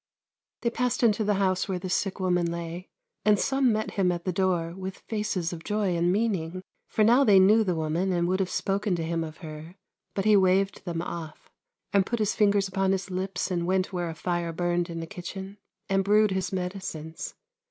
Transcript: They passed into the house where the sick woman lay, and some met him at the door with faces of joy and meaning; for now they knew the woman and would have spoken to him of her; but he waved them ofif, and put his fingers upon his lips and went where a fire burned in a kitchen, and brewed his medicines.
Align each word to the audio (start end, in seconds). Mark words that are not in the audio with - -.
They 0.61 0.71
passed 0.71 1.03
into 1.03 1.23
the 1.23 1.35
house 1.35 1.69
where 1.69 1.77
the 1.77 1.87
sick 1.87 2.19
woman 2.19 2.51
lay, 2.51 2.89
and 3.23 3.37
some 3.37 3.71
met 3.71 3.91
him 3.91 4.11
at 4.11 4.25
the 4.25 4.31
door 4.33 4.73
with 4.75 4.97
faces 4.97 5.53
of 5.53 5.63
joy 5.63 5.95
and 5.95 6.11
meaning; 6.11 6.63
for 6.87 7.03
now 7.03 7.23
they 7.23 7.37
knew 7.39 7.63
the 7.63 7.75
woman 7.75 8.11
and 8.11 8.27
would 8.27 8.39
have 8.39 8.49
spoken 8.49 8.95
to 8.95 9.03
him 9.03 9.23
of 9.23 9.37
her; 9.45 9.75
but 10.15 10.25
he 10.25 10.35
waved 10.35 10.85
them 10.85 11.01
ofif, 11.01 11.35
and 11.93 12.07
put 12.07 12.17
his 12.17 12.33
fingers 12.33 12.67
upon 12.67 12.93
his 12.93 13.11
lips 13.11 13.51
and 13.51 13.67
went 13.67 13.93
where 13.93 14.09
a 14.09 14.15
fire 14.15 14.51
burned 14.51 14.89
in 14.89 15.03
a 15.03 15.05
kitchen, 15.05 15.59
and 15.87 16.03
brewed 16.03 16.31
his 16.31 16.51
medicines. 16.51 17.35